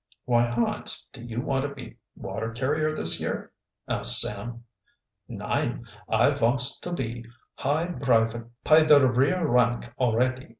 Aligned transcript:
"Why, 0.25 0.45
Hans, 0.47 1.07
do 1.13 1.23
you 1.23 1.41
want 1.41 1.61
to 1.63 1.75
be 1.75 1.95
water 2.15 2.49
carrier 2.51 2.91
this 2.91 3.21
year?" 3.21 3.51
asked 3.87 4.19
Sam. 4.19 4.63
"Nein, 5.27 5.85
I 6.09 6.31
vonts 6.31 6.79
to 6.79 6.91
be 6.91 7.23
high 7.53 7.85
brivate 7.85 8.49
py 8.65 8.83
der 8.83 9.05
rear 9.11 9.45
rank 9.45 9.83
alretty. 9.99 10.49